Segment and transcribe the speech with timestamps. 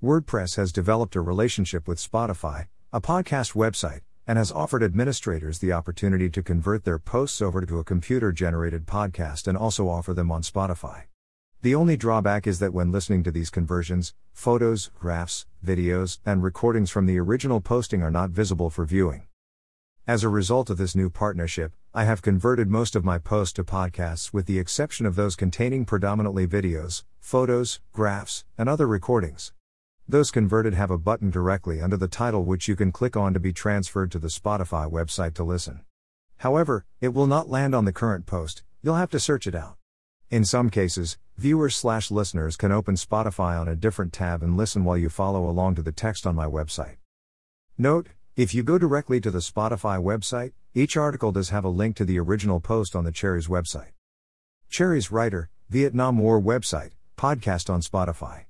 [0.00, 5.72] WordPress has developed a relationship with Spotify, a podcast website, and has offered administrators the
[5.72, 10.30] opportunity to convert their posts over to a computer generated podcast and also offer them
[10.30, 11.06] on Spotify.
[11.62, 16.92] The only drawback is that when listening to these conversions, photos, graphs, videos, and recordings
[16.92, 19.26] from the original posting are not visible for viewing.
[20.06, 23.64] As a result of this new partnership, I have converted most of my posts to
[23.64, 29.52] podcasts with the exception of those containing predominantly videos, photos, graphs, and other recordings.
[30.10, 33.40] Those converted have a button directly under the title which you can click on to
[33.40, 35.82] be transferred to the Spotify website to listen.
[36.38, 39.76] However, it will not land on the current post, you'll have to search it out.
[40.30, 44.82] In some cases, viewers slash listeners can open Spotify on a different tab and listen
[44.82, 46.96] while you follow along to the text on my website.
[47.76, 51.96] Note, if you go directly to the Spotify website, each article does have a link
[51.96, 53.92] to the original post on the Cherries website.
[54.70, 58.44] Cherries Writer, Vietnam War website, podcast on Spotify.